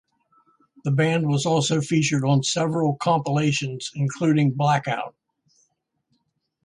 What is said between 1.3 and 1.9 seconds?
also